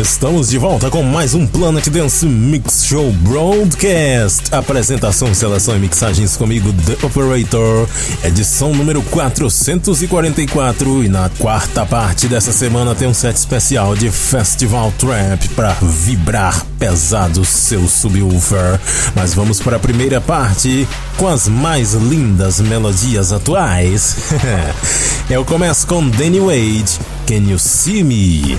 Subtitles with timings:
[0.00, 4.42] Estamos de volta com mais um Planet Dance Mix Show Broadcast.
[4.50, 7.86] Apresentação, seleção e mixagens comigo, The Operator.
[8.24, 11.04] Edição número 444.
[11.04, 16.64] E na quarta parte dessa semana tem um set especial de Festival Trap para vibrar
[16.78, 18.80] pesado seu subwoofer.
[19.14, 24.16] Mas vamos para a primeira parte com as mais lindas melodias atuais.
[25.28, 28.58] Eu começo com Danny Wade, Can You See Me?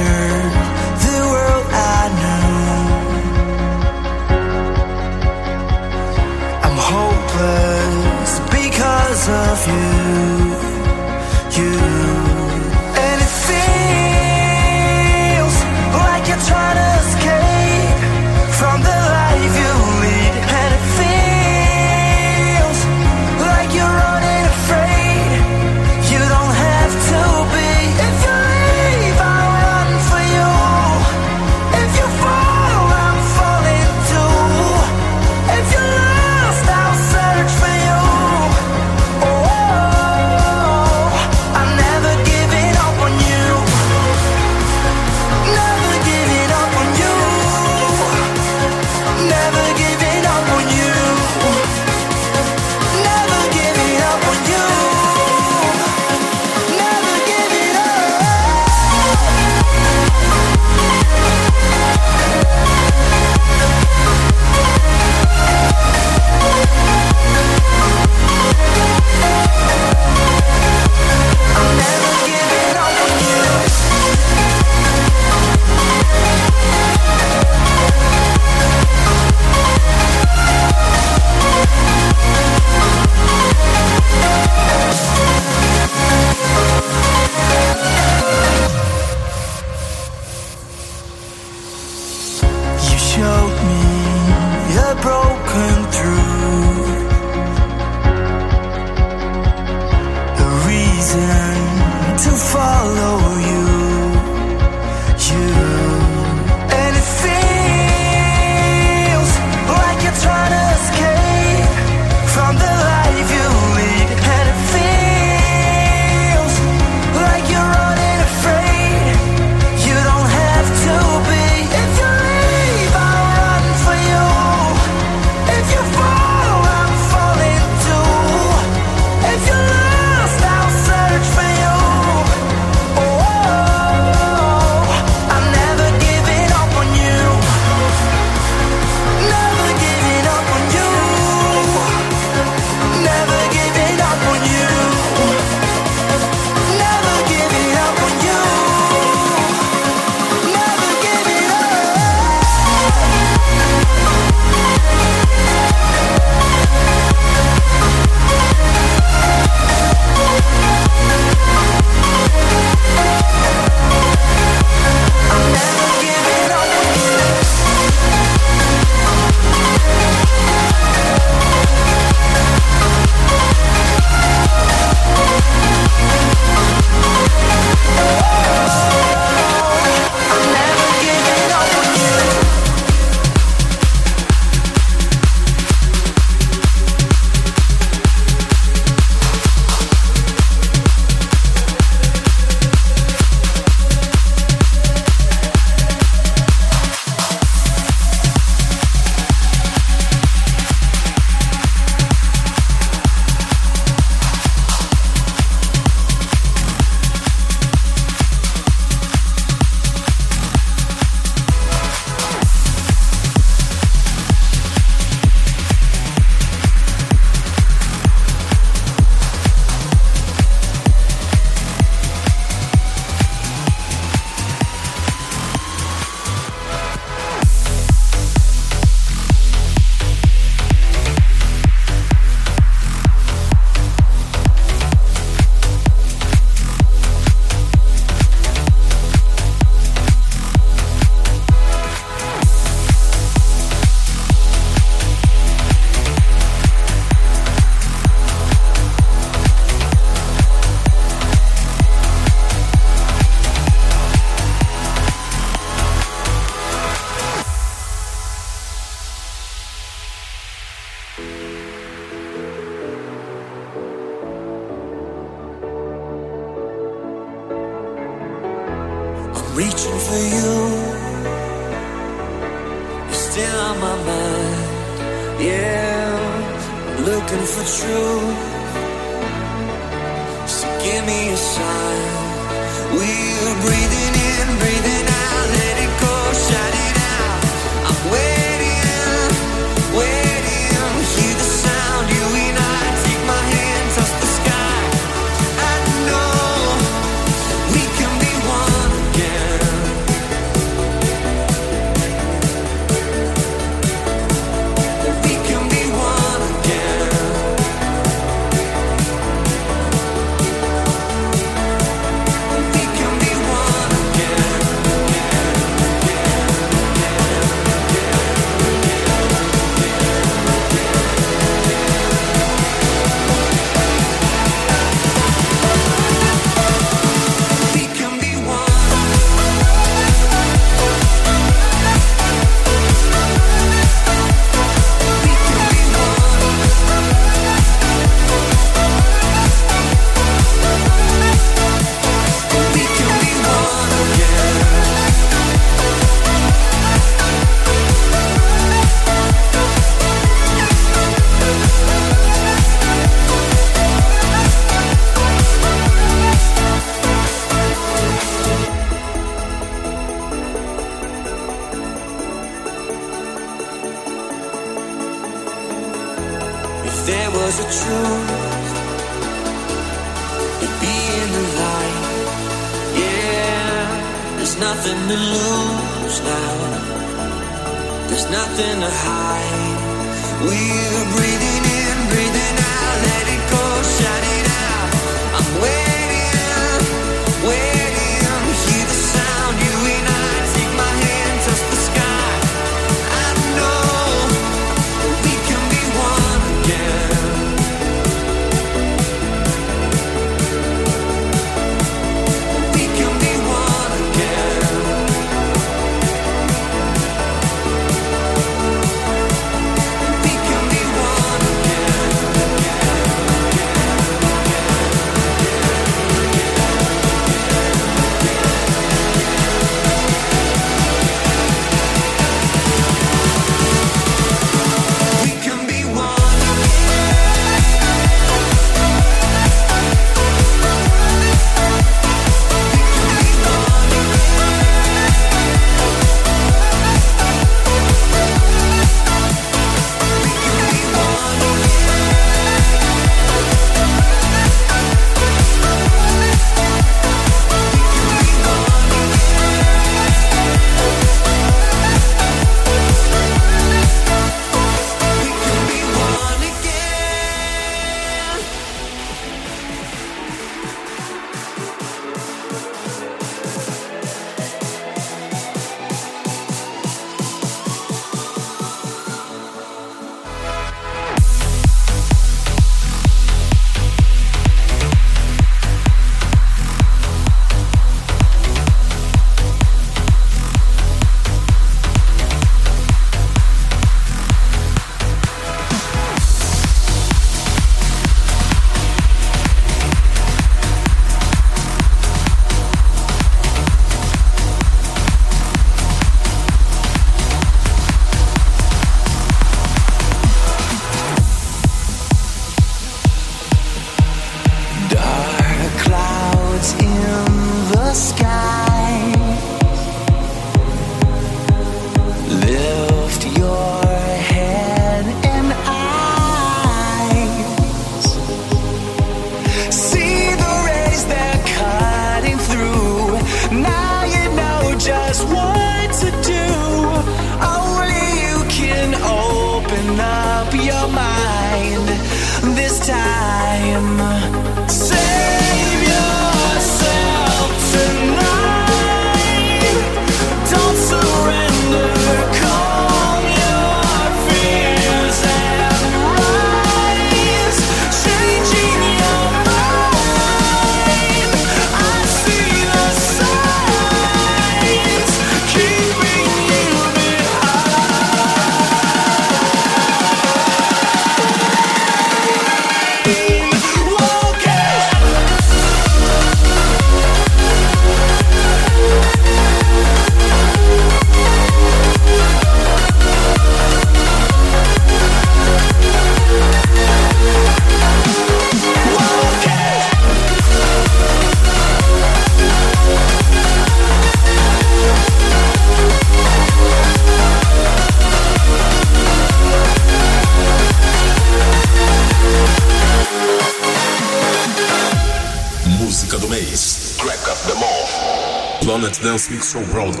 [599.51, 600.00] Dance Mix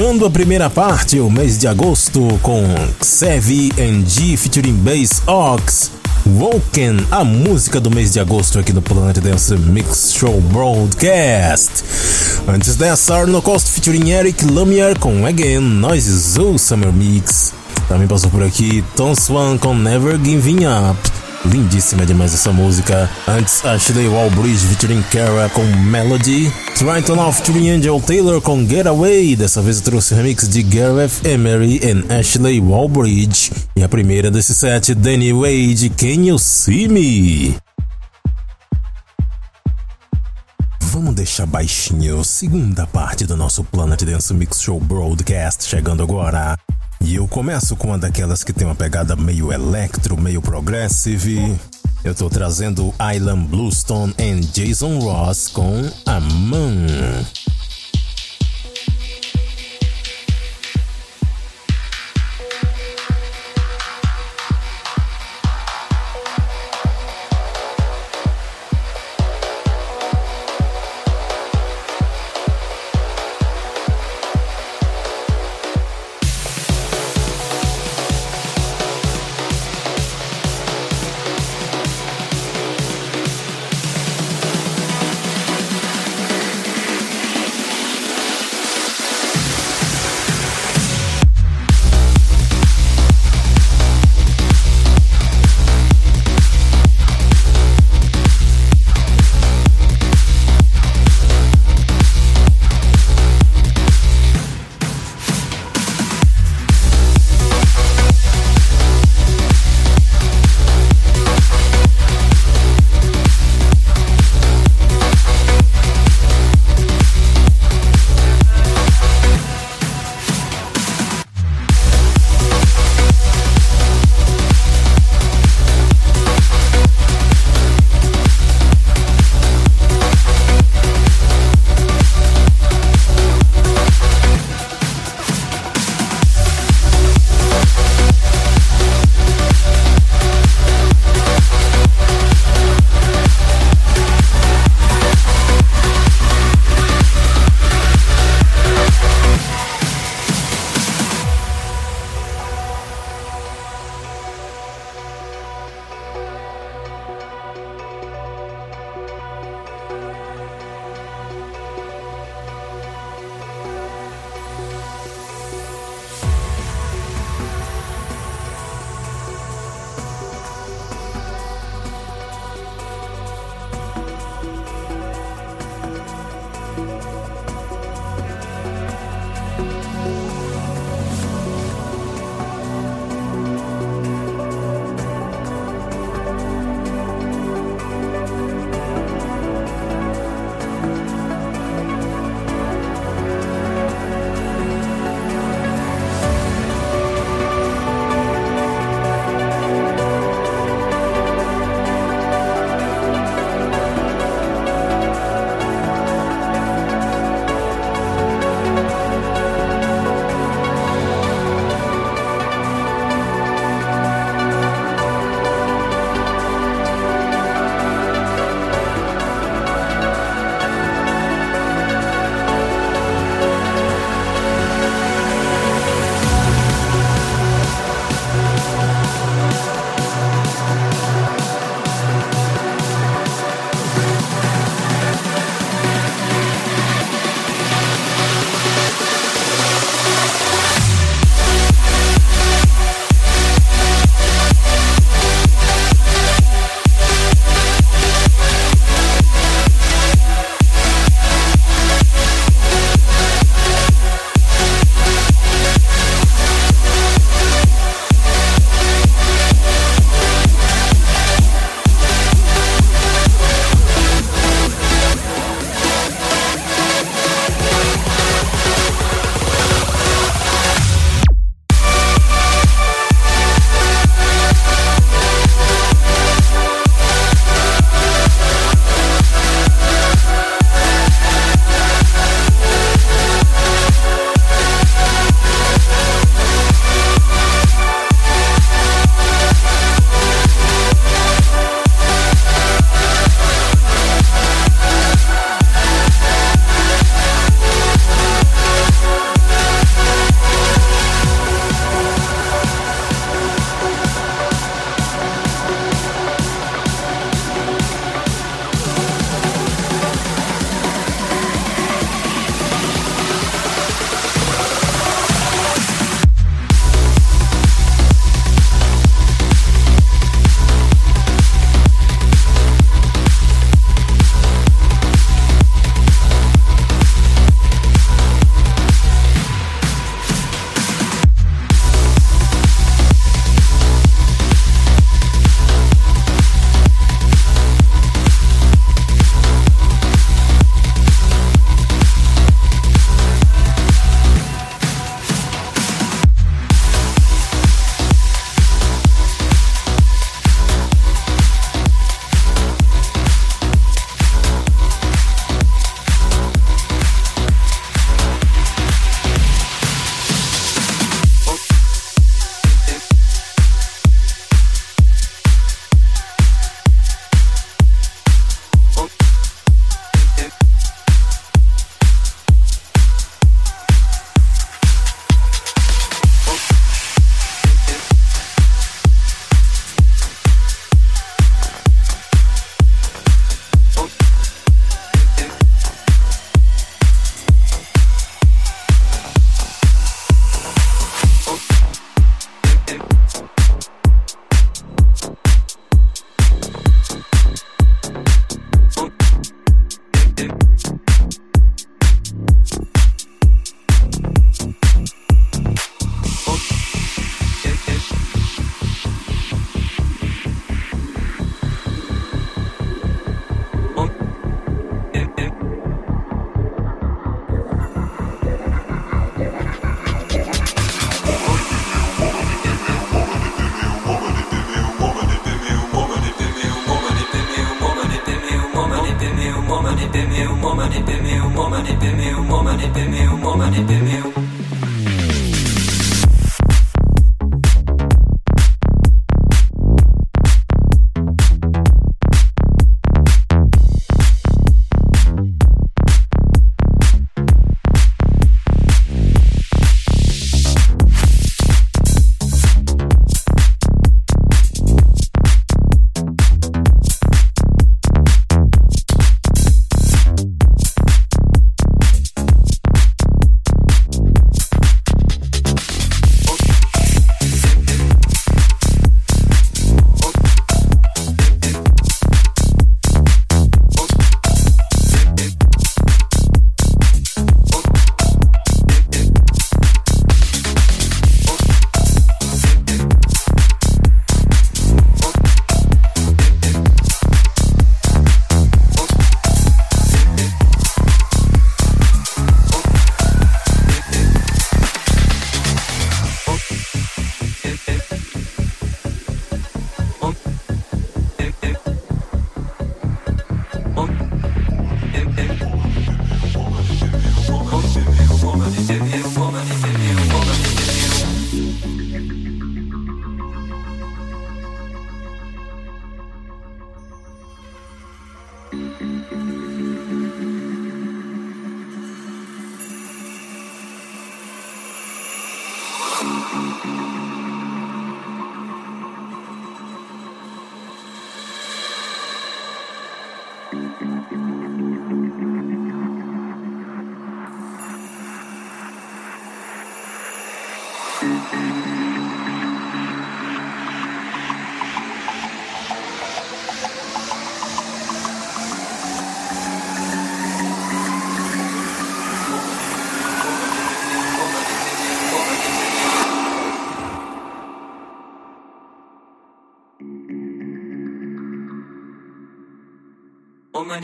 [0.00, 2.64] Fechando a primeira parte, o mês de agosto, com
[3.04, 5.90] Xevi NG featuring Bass Ox.
[6.26, 11.84] Woken, a música do mês de agosto aqui no Planet Dance Mix Show Broadcast.
[12.48, 17.52] Antes dessa, Arno Cost featuring Eric Lumiere com Again, Noise Zoo Summer Mix.
[17.86, 21.19] Também passou por aqui Tom Swan com Never Giving Up.
[21.44, 23.08] Lindíssima demais essa música.
[23.26, 26.52] Antes, Ashley Wallbridge featuring Kara com Melody.
[26.74, 29.34] Triton Off featuring Angel Taylor com Getaway.
[29.36, 33.50] Dessa vez eu trouxe o remix de Gareth Emery e Ashley Wallbridge.
[33.74, 37.56] E a primeira desse set, Danny Wade, Can You See Me?
[40.92, 42.22] Vamos deixar baixinho.
[42.22, 46.58] Segunda parte do nosso Planet Dance Mix Show Broadcast chegando agora.
[47.04, 51.58] E eu começo com uma daquelas que tem uma pegada meio electro, meio progressive.
[52.04, 56.20] Eu tô trazendo Island Bluestone e Jason Ross com A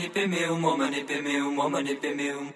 [0.07, 2.53] nipe meu, mama nipe meu, mama nipe meu.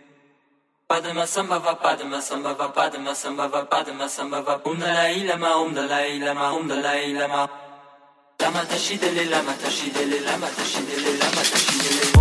[0.88, 5.58] Padma samba va padma samba va padma samba va padma samba va um dalai lama
[5.58, 7.50] um dalai lama um dalai lama.
[8.40, 12.21] Lama tashidele lama tashidele lama tashidele lama tashidele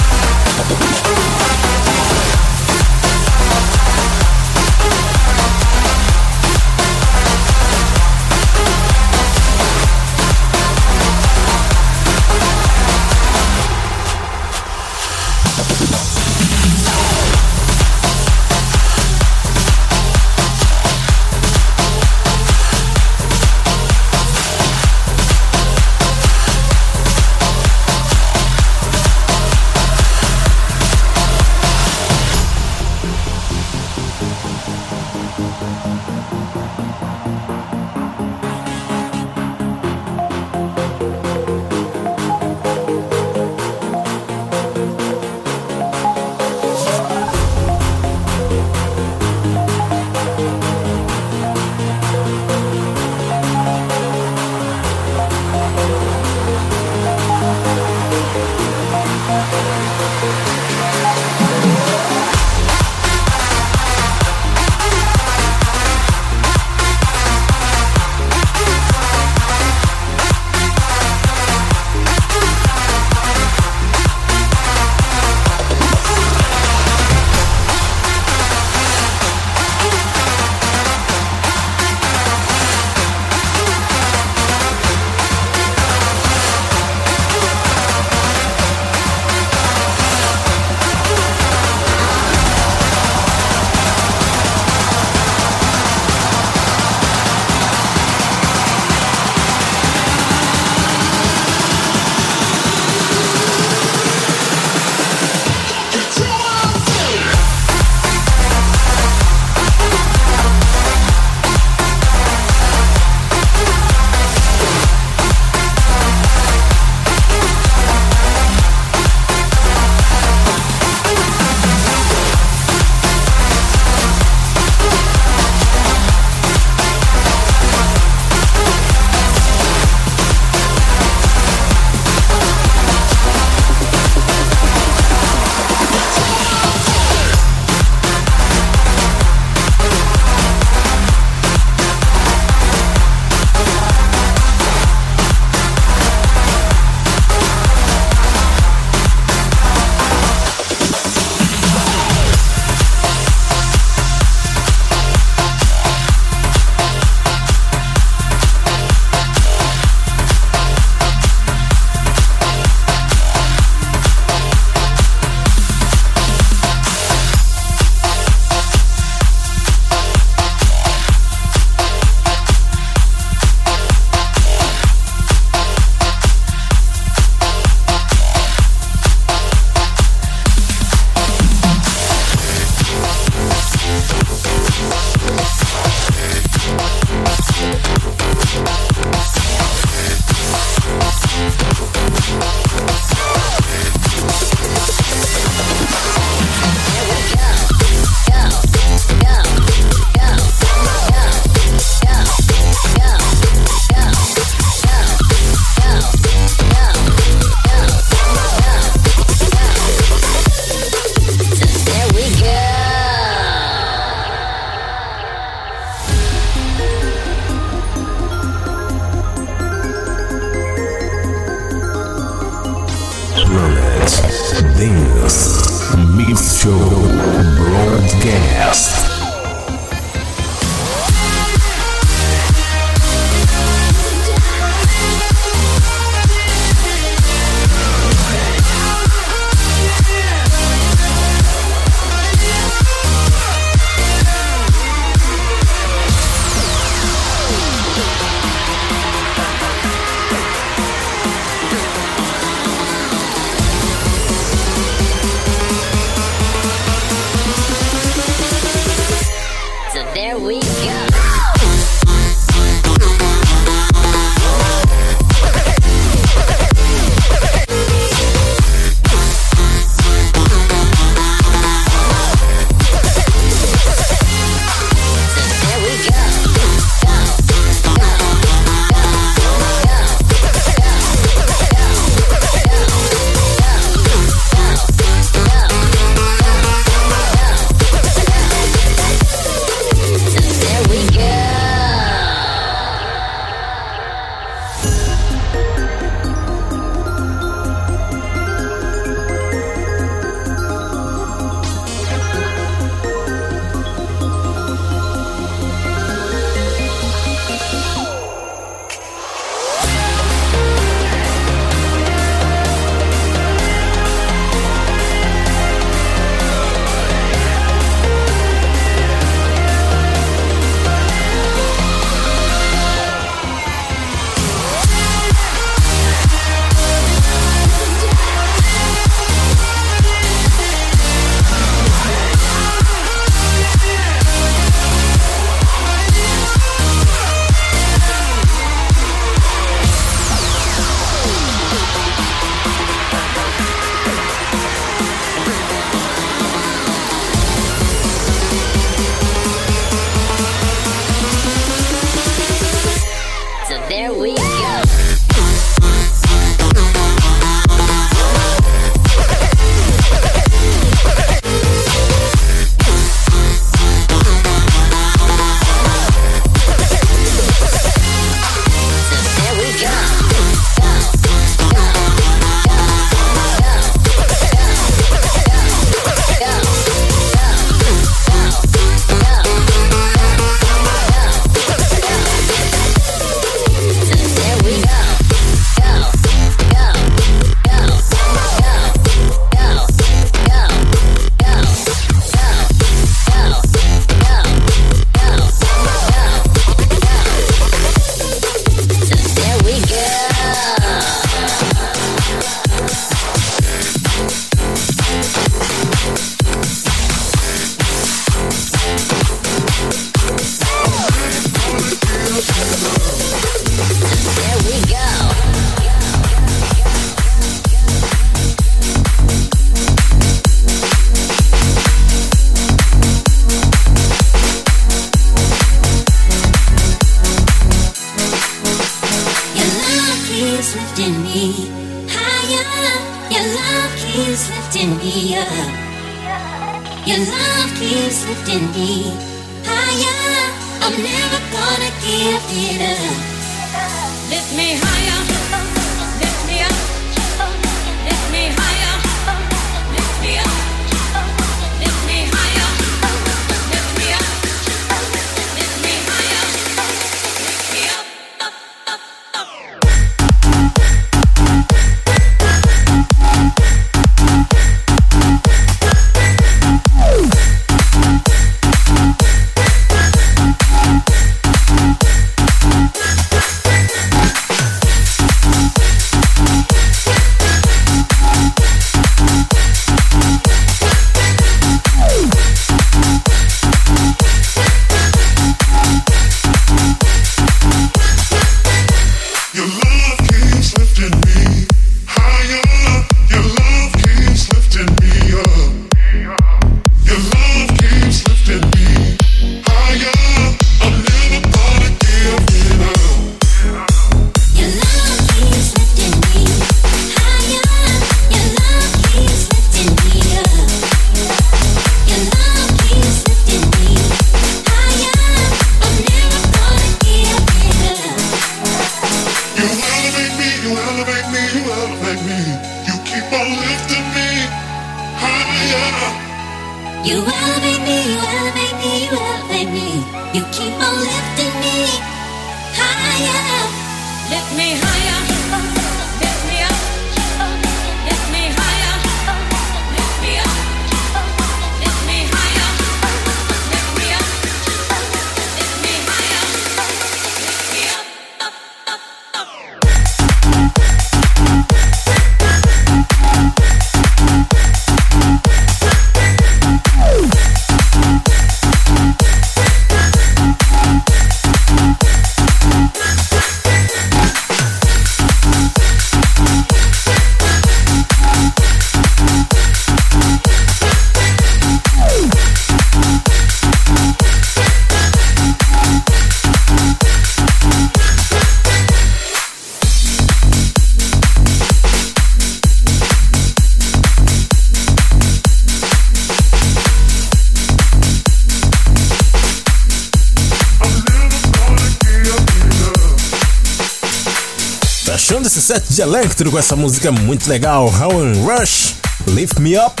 [595.90, 598.94] De Electro essa música muito legal, Howlin' Rush,
[599.26, 600.00] Lift Me Up.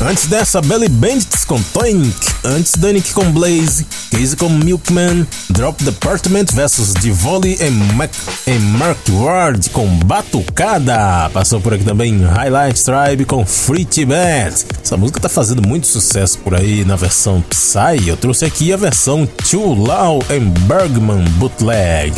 [0.00, 2.14] Antes dessa, Belly Bandits com Toink.
[2.44, 3.86] Antes, Danik com Blaze.
[4.10, 5.26] Casey com Milkman.
[5.50, 8.10] Drop Department versus Divoli e, Mac
[8.46, 11.30] e Mark Ward com Batucada.
[11.32, 14.66] Passou por aqui também Highlight Tribe com Free Tibet.
[14.82, 18.08] Essa música tá fazendo muito sucesso por aí na versão Psy.
[18.08, 22.12] Eu trouxe aqui a versão Too Loud and Bergman Bootleg.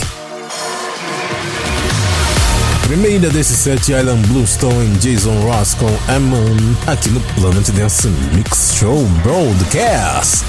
[2.91, 9.05] Primeira desse set, Island Bluestone Jason Ross com Amon, aqui no Planet Dance Mix Show
[9.23, 10.45] Broadcast.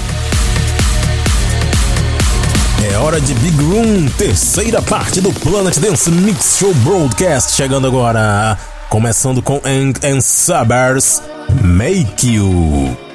[2.90, 8.58] É hora de Big Room, terceira parte do Planet Dance Mix Show Broadcast, chegando agora.
[8.88, 11.22] Começando com Ang and Sabers,
[11.62, 13.11] Make You.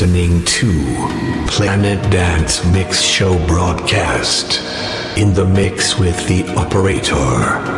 [0.00, 0.70] Listening to
[1.48, 4.60] Planet Dance Mix Show broadcast
[5.18, 7.77] in the mix with the operator.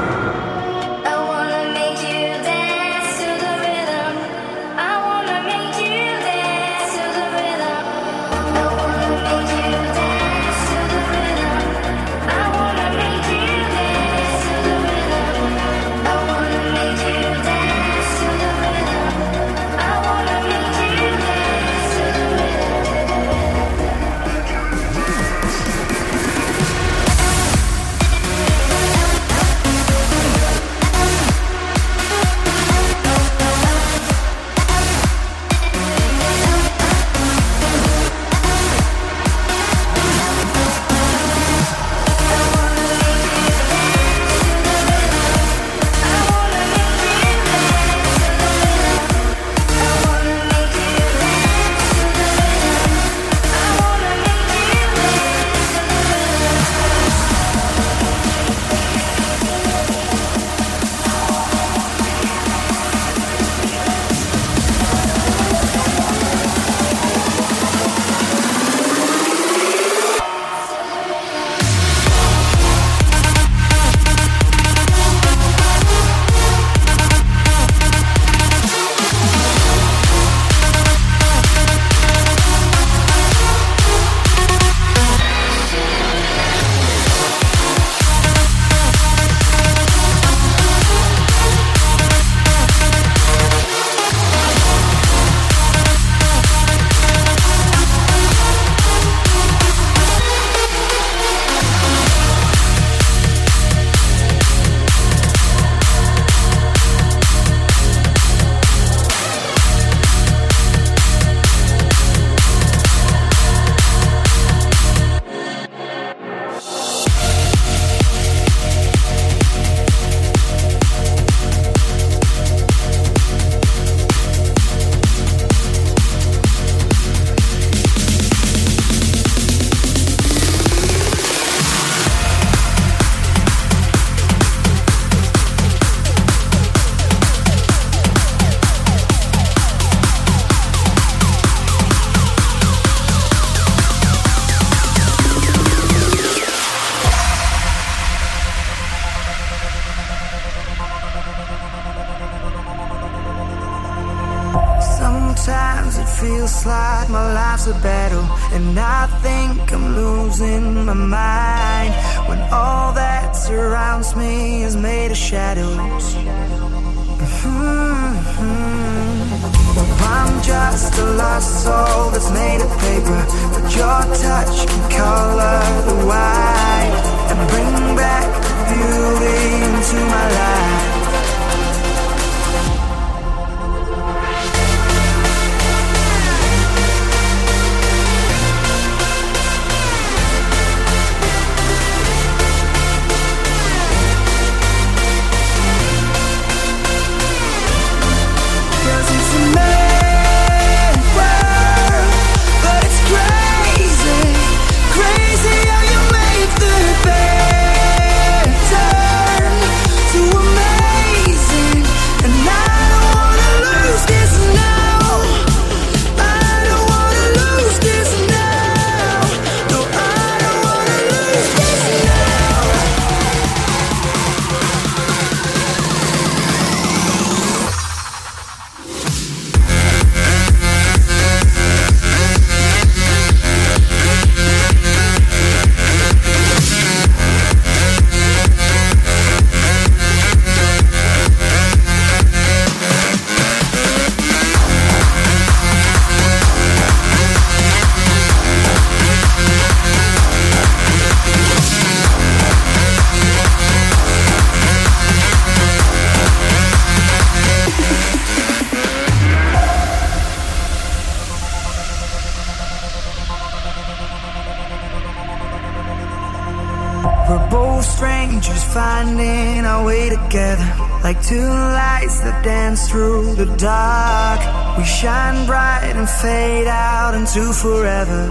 [276.21, 278.29] fade out into forever.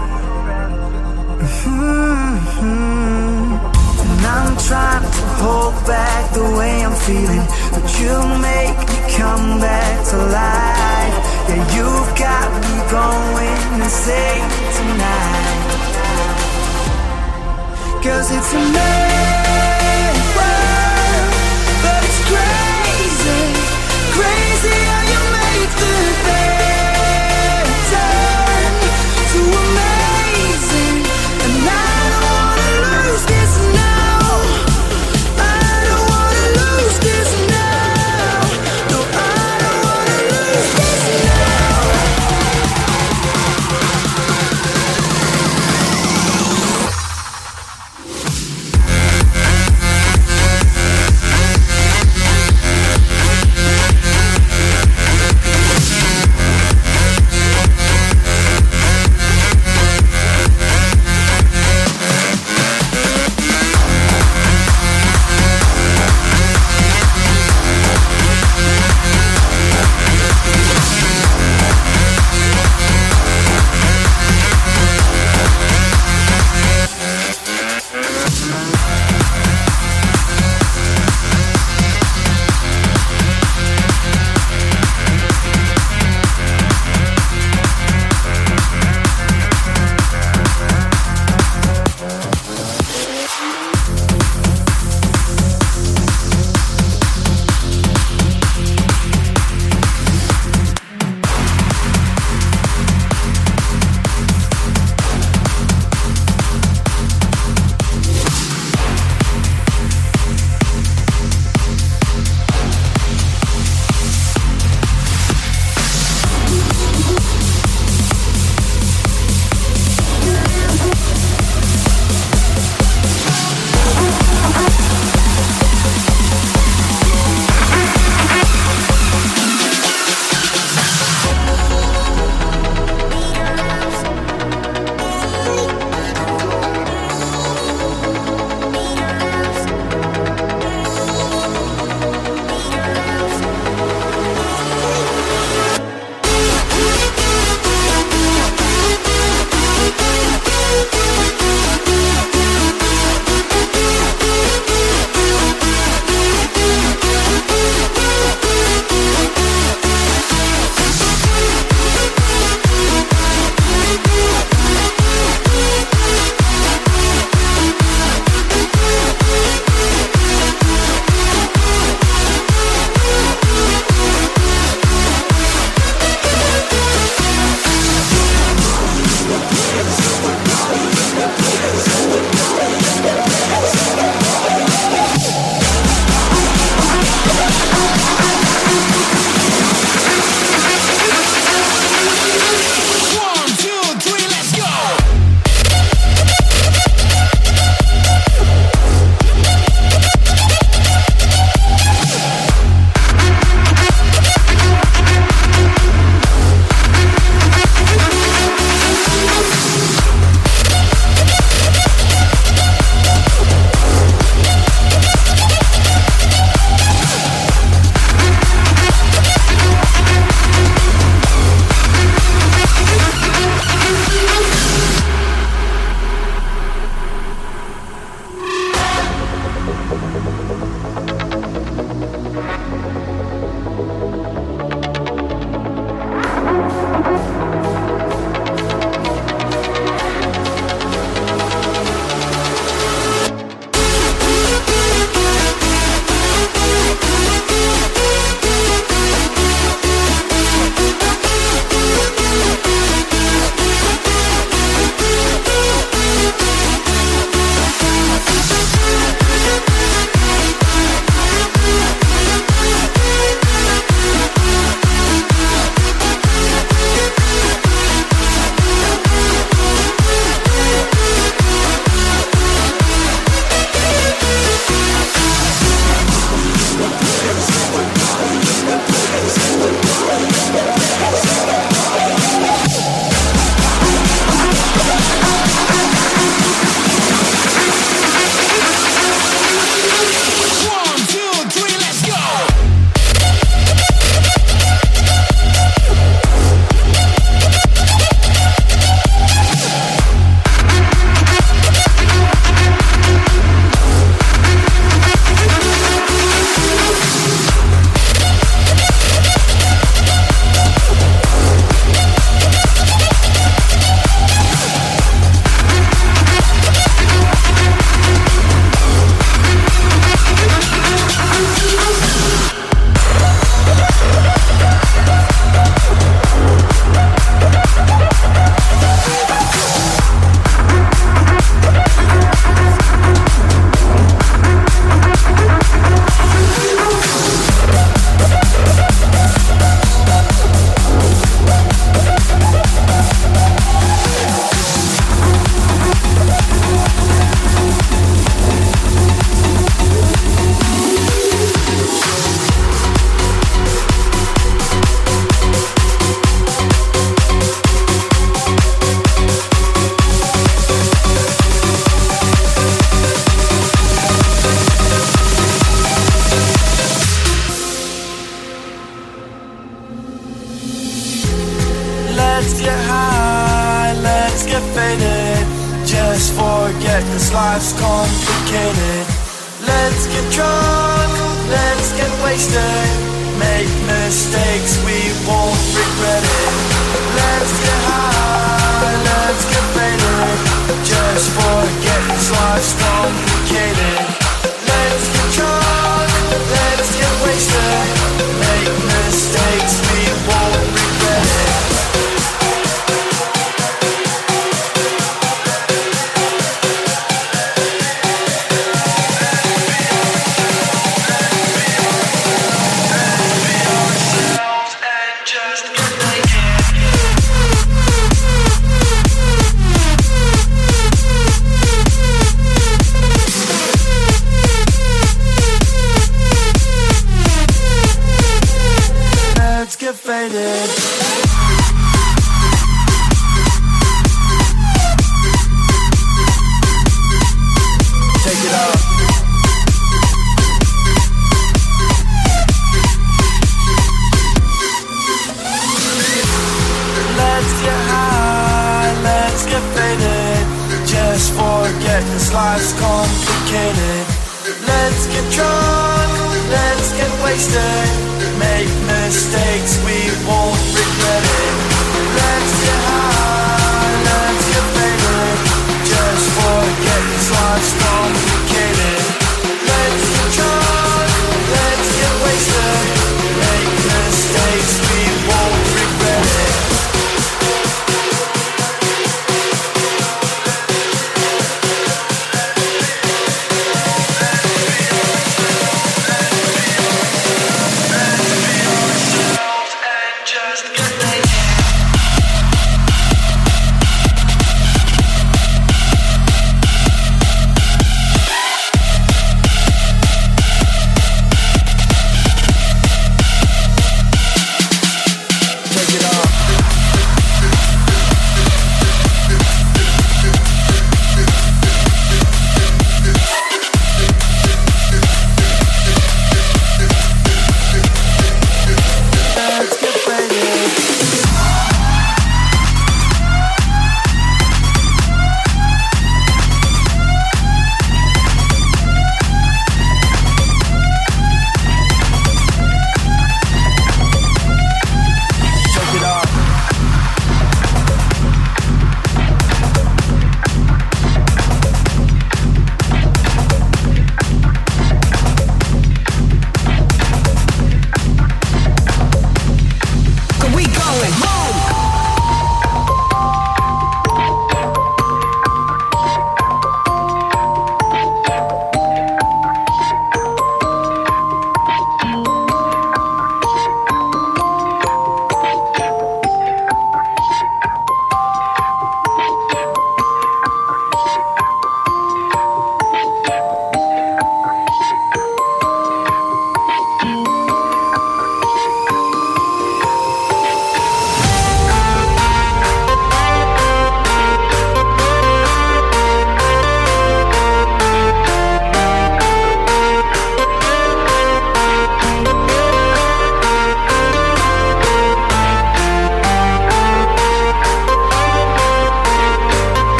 [1.64, 2.70] Mm-hmm.
[4.10, 9.58] And I'm trying to hold back the way I'm feeling, but you make me come
[9.58, 11.16] back to life.
[11.48, 15.70] Yeah, you've got me going insane tonight.
[18.04, 19.49] Cause it's amazing.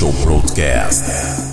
[0.00, 1.49] Show Broadcast.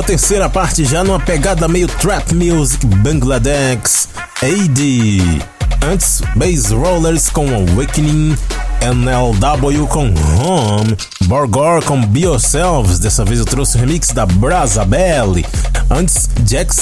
[0.00, 4.08] A terceira parte já numa pegada meio trap music Bangladesh
[4.40, 5.42] AD.
[5.86, 8.34] Antes, Bass Rollers com Awakening,
[8.80, 10.06] NLW com
[10.38, 15.44] Home, Borgor com Be Yourselves, dessa vez eu trouxe o remix da Brasa Belly.
[15.90, 16.30] Antes,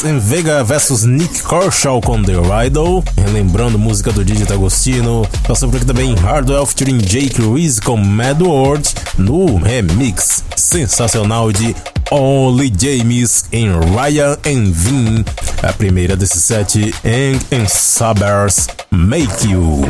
[0.04, 5.26] and Vega vs Nick Kershaw com The Riddle, relembrando música do DJ Agostino.
[5.46, 11.74] Passou por aqui também Hardwell featuring Jake Reese com Mad World no remix sensacional de
[12.10, 15.24] Only James em Ryan and Vin.
[15.62, 19.82] A primeira desse set, Eng and Sabers Make You.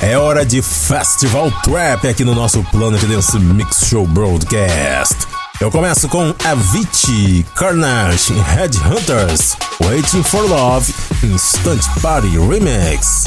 [0.00, 5.16] É hora de Festival Trap aqui no nosso Planet Dance Mix Show Broadcast.
[5.60, 10.94] Eu começo com Avicii, Carnage, Headhunters, Waiting for Love,
[11.24, 13.24] Instant Party Remix.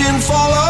[0.00, 0.69] Waiting for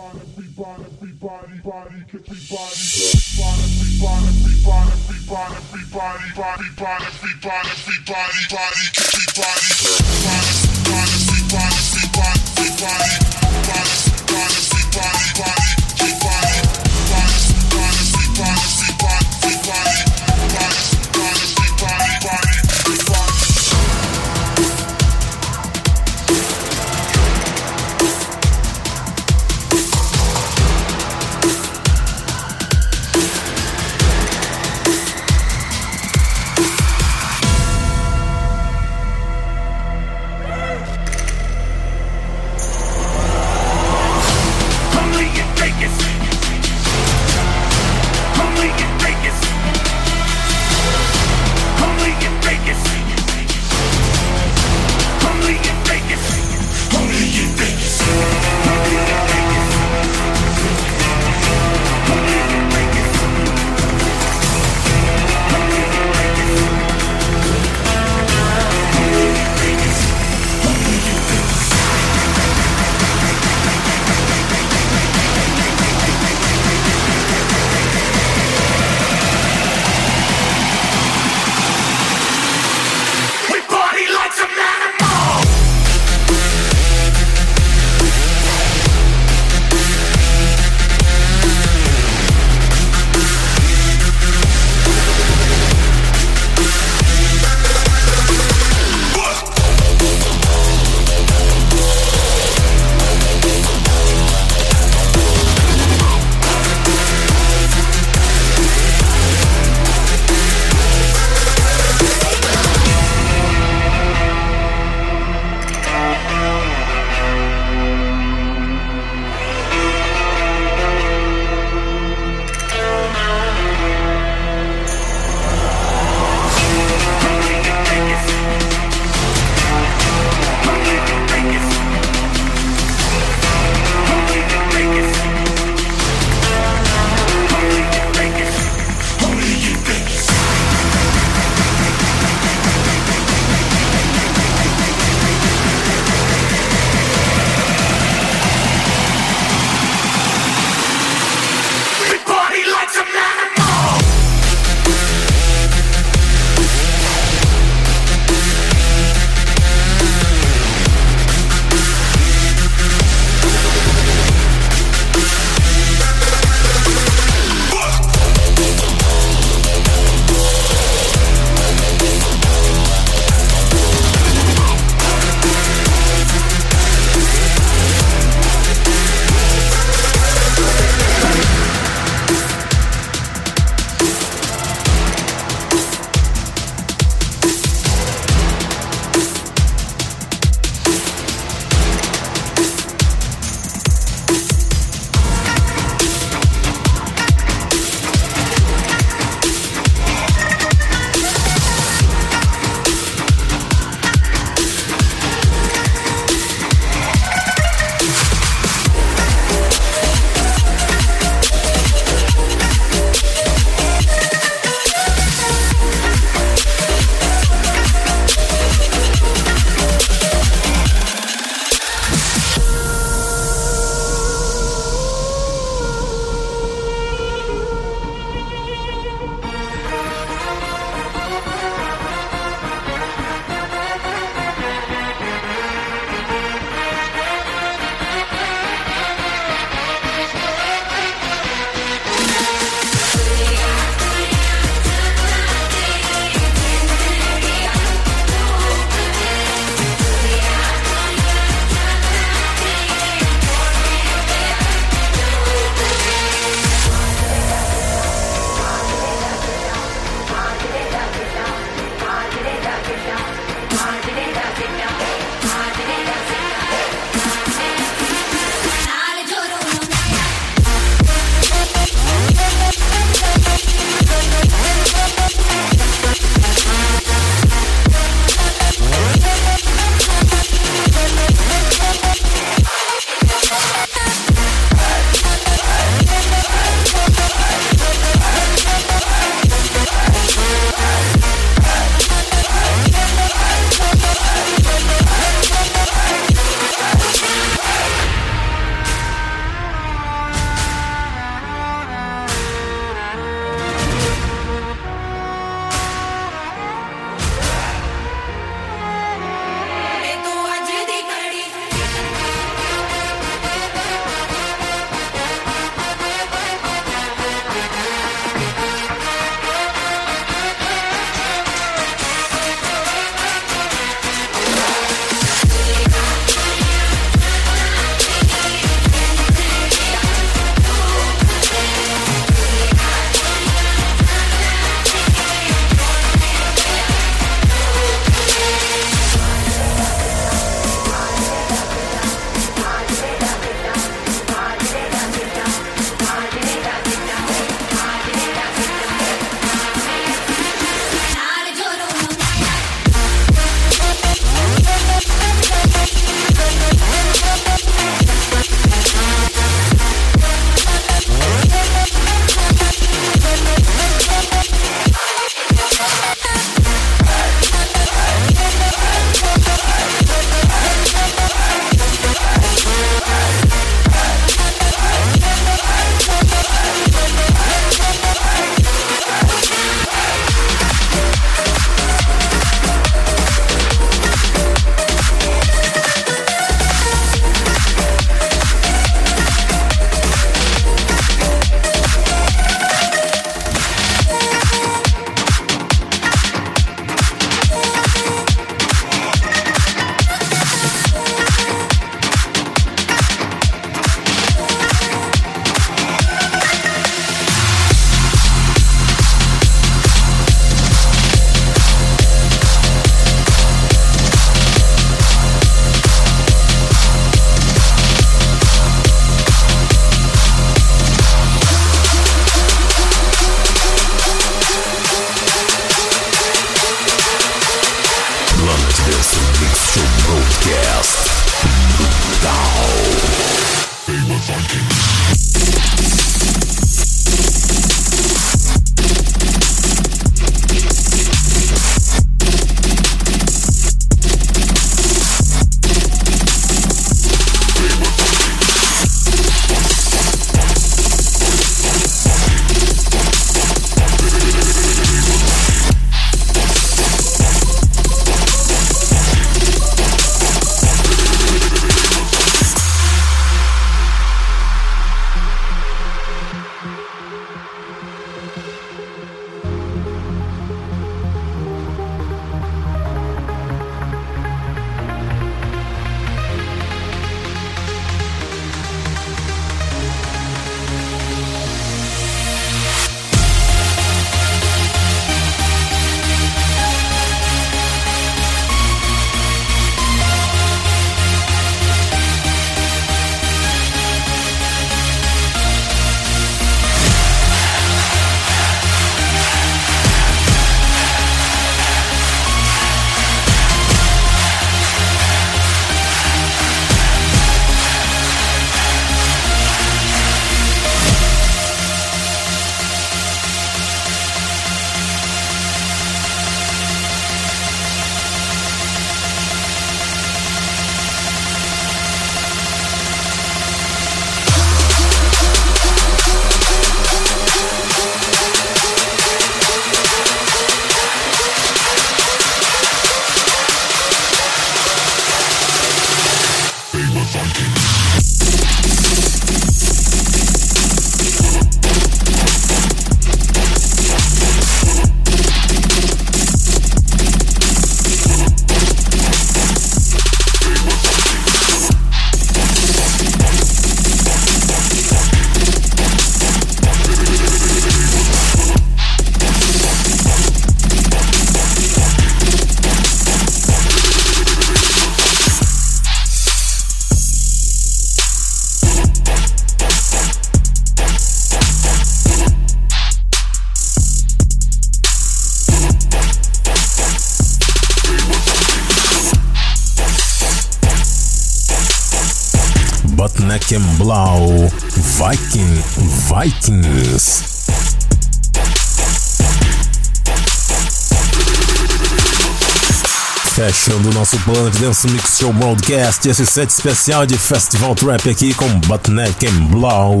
[594.28, 599.46] Planet Dance Mix Show Broadcast, esse set especial de Festival Trap aqui com Botneck and
[599.46, 600.00] Blau,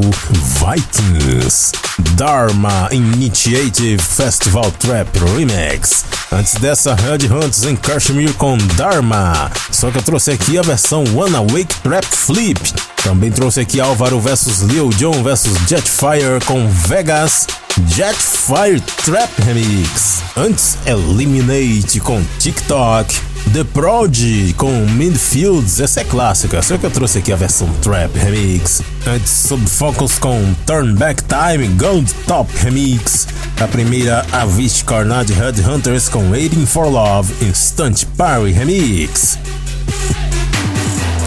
[0.60, 1.72] Vikings,
[2.14, 6.04] Dharma Initiative Festival Trap Remix.
[6.30, 9.50] Antes dessa, Red Hunts em Kashmir com Dharma.
[9.70, 12.60] Só que eu trouxe aqui a versão One Awake Trap Flip.
[13.02, 17.46] Também trouxe aqui Álvaro vs Lil Jon vs Jetfire com Vegas.
[17.86, 20.20] Jetfire Trap Remix.
[20.36, 23.27] Antes, Eliminate com TikTok.
[23.52, 24.16] The Prod
[24.56, 28.82] com Midfields, essa é clássica, só que eu trouxe aqui a versão Trap Remix.
[29.06, 33.26] Antes, Subfocus com Turn Back Time Gold Top Remix.
[33.60, 39.38] A primeira, Avicii Carnage Headhunters com Waiting for Love Instant Party Remix.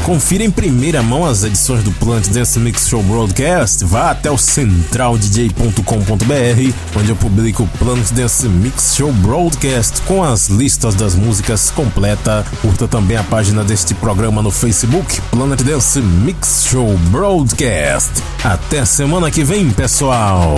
[0.05, 3.85] Confira em primeira mão as edições do Plant Dance Mix Show Broadcast.
[3.85, 10.49] Vá até o centraldj.com.br, onde eu publico o Plant Dance Mix Show Broadcast com as
[10.49, 12.43] listas das músicas completa.
[12.61, 18.11] Curta também a página deste programa no Facebook, Planet Dance Mix Show Broadcast.
[18.43, 20.57] Até semana que vem, pessoal!